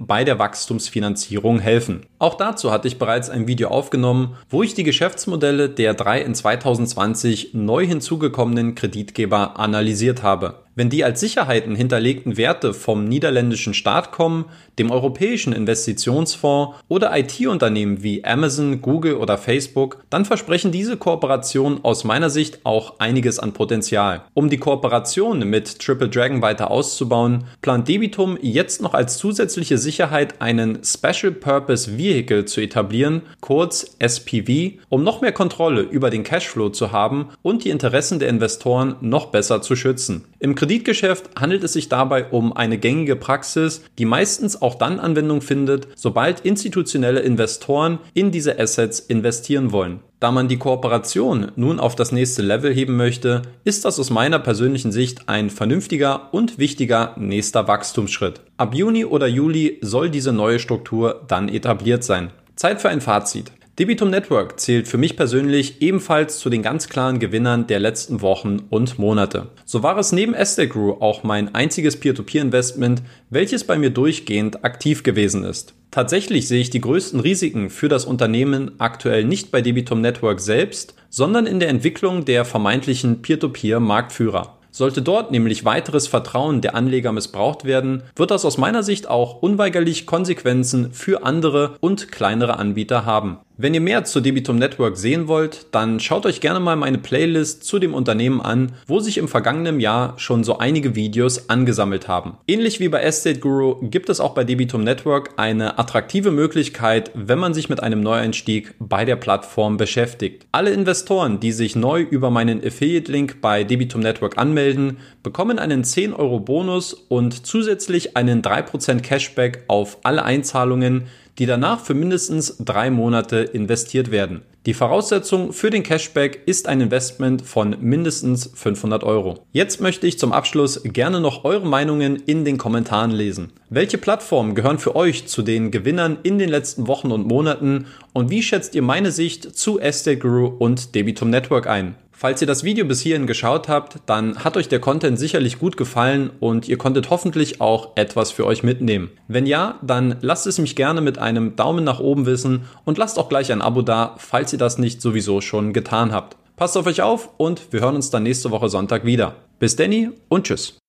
bei 0.00 0.24
der 0.24 0.38
Wachstumsfinanzierung 0.38 1.60
helfen. 1.60 2.06
Auch 2.18 2.34
dazu 2.34 2.70
hatte 2.70 2.88
ich 2.88 2.98
bereits 2.98 3.30
ein 3.30 3.46
Video 3.46 3.68
aufgenommen, 3.68 4.36
wo 4.48 4.62
ich 4.62 4.74
die 4.74 4.84
Geschäftsmodelle 4.84 5.68
der 5.68 5.94
drei 5.94 6.20
in 6.20 6.34
2020 6.34 7.54
neu 7.54 7.86
hinzugekommenen 7.86 8.74
Kreditgeber 8.74 9.58
analysiert 9.58 10.22
habe. 10.22 10.63
Wenn 10.76 10.90
die 10.90 11.04
als 11.04 11.20
Sicherheiten 11.20 11.76
hinterlegten 11.76 12.36
Werte 12.36 12.74
vom 12.74 13.04
niederländischen 13.04 13.74
Staat 13.74 14.10
kommen, 14.10 14.46
dem 14.78 14.90
Europäischen 14.90 15.52
Investitionsfonds 15.52 16.78
oder 16.88 17.16
IT-Unternehmen 17.16 18.02
wie 18.02 18.24
Amazon, 18.24 18.82
Google 18.82 19.14
oder 19.14 19.38
Facebook, 19.38 20.02
dann 20.10 20.24
versprechen 20.24 20.72
diese 20.72 20.96
Kooperationen 20.96 21.84
aus 21.84 22.02
meiner 22.02 22.28
Sicht 22.28 22.60
auch 22.64 22.98
einiges 22.98 23.38
an 23.38 23.52
Potenzial. 23.52 24.22
Um 24.34 24.50
die 24.50 24.58
Kooperation 24.58 25.48
mit 25.48 25.78
Triple 25.78 26.08
Dragon 26.08 26.42
weiter 26.42 26.72
auszubauen, 26.72 27.44
plant 27.62 27.86
Debitum 27.86 28.36
jetzt 28.42 28.82
noch 28.82 28.94
als 28.94 29.16
zusätzliche 29.16 29.78
Sicherheit 29.78 30.40
einen 30.40 30.80
Special 30.82 31.30
Purpose 31.30 31.96
Vehicle 31.96 32.46
zu 32.46 32.60
etablieren, 32.60 33.22
kurz 33.40 33.96
SPV, 34.00 34.72
um 34.88 35.04
noch 35.04 35.20
mehr 35.20 35.32
Kontrolle 35.32 35.82
über 35.82 36.10
den 36.10 36.24
Cashflow 36.24 36.70
zu 36.70 36.90
haben 36.90 37.28
und 37.42 37.62
die 37.64 37.70
Interessen 37.70 38.18
der 38.18 38.28
Investoren 38.28 38.96
noch 39.00 39.26
besser 39.26 39.62
zu 39.62 39.76
schützen. 39.76 40.24
Im 40.40 40.56
Kreditgeschäft 40.64 41.28
handelt 41.38 41.62
es 41.62 41.74
sich 41.74 41.90
dabei 41.90 42.24
um 42.30 42.56
eine 42.56 42.78
gängige 42.78 43.16
Praxis, 43.16 43.82
die 43.98 44.06
meistens 44.06 44.62
auch 44.62 44.76
dann 44.76 44.98
Anwendung 44.98 45.42
findet, 45.42 45.88
sobald 45.94 46.40
institutionelle 46.40 47.20
Investoren 47.20 47.98
in 48.14 48.30
diese 48.30 48.58
Assets 48.58 48.98
investieren 48.98 49.72
wollen. 49.72 50.00
Da 50.20 50.32
man 50.32 50.48
die 50.48 50.56
Kooperation 50.56 51.52
nun 51.56 51.78
auf 51.78 51.96
das 51.96 52.12
nächste 52.12 52.40
Level 52.40 52.72
heben 52.72 52.96
möchte, 52.96 53.42
ist 53.64 53.84
das 53.84 54.00
aus 54.00 54.08
meiner 54.08 54.38
persönlichen 54.38 54.90
Sicht 54.90 55.28
ein 55.28 55.50
vernünftiger 55.50 56.32
und 56.32 56.56
wichtiger 56.58 57.14
nächster 57.18 57.68
Wachstumsschritt. 57.68 58.40
Ab 58.56 58.74
Juni 58.74 59.04
oder 59.04 59.26
Juli 59.26 59.76
soll 59.82 60.08
diese 60.08 60.32
neue 60.32 60.60
Struktur 60.60 61.26
dann 61.28 61.50
etabliert 61.50 62.04
sein. 62.04 62.30
Zeit 62.56 62.80
für 62.80 62.88
ein 62.88 63.02
Fazit. 63.02 63.52
Debitum 63.76 64.08
Network 64.08 64.60
zählt 64.60 64.86
für 64.86 64.98
mich 64.98 65.16
persönlich 65.16 65.82
ebenfalls 65.82 66.38
zu 66.38 66.48
den 66.48 66.62
ganz 66.62 66.88
klaren 66.88 67.18
Gewinnern 67.18 67.66
der 67.66 67.80
letzten 67.80 68.22
Wochen 68.22 68.60
und 68.70 69.00
Monate. 69.00 69.48
So 69.64 69.82
war 69.82 69.98
es 69.98 70.12
neben 70.12 70.32
Estate 70.32 70.68
Group 70.68 71.02
auch 71.02 71.24
mein 71.24 71.56
einziges 71.56 71.98
Peer-to-Peer-Investment, 71.98 73.02
welches 73.30 73.64
bei 73.64 73.76
mir 73.76 73.90
durchgehend 73.90 74.64
aktiv 74.64 75.02
gewesen 75.02 75.42
ist. 75.42 75.74
Tatsächlich 75.90 76.46
sehe 76.46 76.60
ich 76.60 76.70
die 76.70 76.80
größten 76.80 77.18
Risiken 77.18 77.68
für 77.68 77.88
das 77.88 78.04
Unternehmen 78.04 78.70
aktuell 78.78 79.24
nicht 79.24 79.50
bei 79.50 79.60
Debitum 79.60 80.00
Network 80.00 80.38
selbst, 80.38 80.94
sondern 81.10 81.46
in 81.46 81.58
der 81.58 81.68
Entwicklung 81.68 82.24
der 82.24 82.44
vermeintlichen 82.44 83.22
Peer-to-Peer-Marktführer. 83.22 84.56
Sollte 84.76 85.02
dort 85.02 85.30
nämlich 85.30 85.64
weiteres 85.64 86.08
Vertrauen 86.08 86.60
der 86.60 86.74
Anleger 86.74 87.12
missbraucht 87.12 87.64
werden, 87.64 88.02
wird 88.16 88.32
das 88.32 88.44
aus 88.44 88.58
meiner 88.58 88.82
Sicht 88.82 89.08
auch 89.08 89.40
unweigerlich 89.40 90.04
Konsequenzen 90.04 90.92
für 90.92 91.22
andere 91.22 91.76
und 91.78 92.10
kleinere 92.10 92.58
Anbieter 92.58 93.06
haben. 93.06 93.38
Wenn 93.56 93.72
ihr 93.72 93.80
mehr 93.80 94.02
zu 94.02 94.20
Debitum 94.20 94.56
Network 94.58 94.96
sehen 94.96 95.28
wollt, 95.28 95.66
dann 95.70 96.00
schaut 96.00 96.26
euch 96.26 96.40
gerne 96.40 96.58
mal 96.58 96.74
meine 96.74 96.98
Playlist 96.98 97.62
zu 97.62 97.78
dem 97.78 97.94
Unternehmen 97.94 98.40
an, 98.40 98.72
wo 98.88 98.98
sich 98.98 99.16
im 99.16 99.28
vergangenen 99.28 99.78
Jahr 99.78 100.14
schon 100.18 100.42
so 100.42 100.58
einige 100.58 100.96
Videos 100.96 101.48
angesammelt 101.48 102.08
haben. 102.08 102.36
Ähnlich 102.48 102.80
wie 102.80 102.88
bei 102.88 103.02
Estate 103.02 103.38
Guru 103.38 103.76
gibt 103.80 104.08
es 104.08 104.18
auch 104.18 104.34
bei 104.34 104.42
Debitum 104.42 104.82
Network 104.82 105.34
eine 105.36 105.78
attraktive 105.78 106.32
Möglichkeit, 106.32 107.12
wenn 107.14 107.38
man 107.38 107.54
sich 107.54 107.68
mit 107.68 107.80
einem 107.80 108.00
Neueinstieg 108.00 108.74
bei 108.80 109.04
der 109.04 109.14
Plattform 109.14 109.76
beschäftigt. 109.76 110.48
Alle 110.50 110.70
Investoren, 110.70 111.38
die 111.38 111.52
sich 111.52 111.76
neu 111.76 112.00
über 112.00 112.30
meinen 112.30 112.60
Affiliate-Link 112.60 113.40
bei 113.40 113.62
Debitum 113.62 114.00
Network 114.00 114.36
anmelden, 114.36 114.96
bekommen 115.22 115.60
einen 115.60 115.84
10 115.84 116.12
Euro 116.12 116.40
Bonus 116.40 116.92
und 116.92 117.46
zusätzlich 117.46 118.16
einen 118.16 118.42
3% 118.42 119.00
Cashback 119.02 119.62
auf 119.68 119.98
alle 120.02 120.24
Einzahlungen, 120.24 121.04
die 121.38 121.46
danach 121.46 121.80
für 121.80 121.94
mindestens 121.94 122.56
drei 122.58 122.90
Monate 122.90 123.38
investiert 123.38 124.10
werden. 124.10 124.42
Die 124.66 124.72
Voraussetzung 124.72 125.52
für 125.52 125.68
den 125.68 125.82
Cashback 125.82 126.40
ist 126.46 126.68
ein 126.68 126.80
Investment 126.80 127.42
von 127.42 127.76
mindestens 127.80 128.50
500 128.54 129.04
Euro. 129.04 129.44
Jetzt 129.52 129.82
möchte 129.82 130.06
ich 130.06 130.18
zum 130.18 130.32
Abschluss 130.32 130.80
gerne 130.84 131.20
noch 131.20 131.44
eure 131.44 131.66
Meinungen 131.66 132.16
in 132.16 132.46
den 132.46 132.56
Kommentaren 132.56 133.10
lesen. 133.10 133.52
Welche 133.68 133.98
Plattformen 133.98 134.54
gehören 134.54 134.78
für 134.78 134.96
euch 134.96 135.26
zu 135.26 135.42
den 135.42 135.70
Gewinnern 135.70 136.16
in 136.22 136.38
den 136.38 136.48
letzten 136.48 136.86
Wochen 136.86 137.12
und 137.12 137.26
Monaten 137.26 137.88
und 138.14 138.30
wie 138.30 138.42
schätzt 138.42 138.74
ihr 138.74 138.82
meine 138.82 139.12
Sicht 139.12 139.54
zu 139.54 139.78
Estate 139.78 140.18
Guru 140.18 140.46
und 140.46 140.94
Debitum 140.94 141.28
Network 141.28 141.66
ein? 141.66 141.96
Falls 142.16 142.40
ihr 142.40 142.46
das 142.46 142.62
Video 142.62 142.84
bis 142.84 143.00
hierhin 143.00 143.26
geschaut 143.26 143.68
habt, 143.68 143.98
dann 144.06 144.44
hat 144.44 144.56
euch 144.56 144.68
der 144.68 144.78
Content 144.78 145.18
sicherlich 145.18 145.58
gut 145.58 145.76
gefallen 145.76 146.30
und 146.38 146.68
ihr 146.68 146.78
konntet 146.78 147.10
hoffentlich 147.10 147.60
auch 147.60 147.96
etwas 147.96 148.30
für 148.30 148.46
euch 148.46 148.62
mitnehmen. 148.62 149.10
Wenn 149.26 149.46
ja, 149.46 149.80
dann 149.82 150.16
lasst 150.20 150.46
es 150.46 150.58
mich 150.58 150.76
gerne 150.76 151.00
mit 151.00 151.18
einem 151.18 151.56
Daumen 151.56 151.82
nach 151.82 151.98
oben 151.98 152.24
wissen 152.24 152.62
und 152.84 152.98
lasst 152.98 153.18
auch 153.18 153.28
gleich 153.28 153.50
ein 153.50 153.62
Abo 153.62 153.82
da, 153.82 154.14
falls 154.18 154.52
ihr 154.52 154.58
das 154.60 154.78
nicht 154.78 155.02
sowieso 155.02 155.40
schon 155.40 155.72
getan 155.72 156.12
habt. 156.12 156.36
Passt 156.56 156.76
auf 156.76 156.86
euch 156.86 157.02
auf 157.02 157.30
und 157.36 157.72
wir 157.72 157.80
hören 157.80 157.96
uns 157.96 158.10
dann 158.10 158.22
nächste 158.22 158.52
Woche 158.52 158.68
Sonntag 158.68 159.04
wieder. 159.04 159.34
Bis 159.58 159.74
Danny 159.74 160.10
und 160.28 160.46
tschüss. 160.46 160.83